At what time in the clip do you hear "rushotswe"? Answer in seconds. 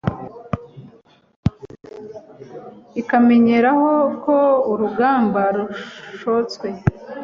5.55-6.67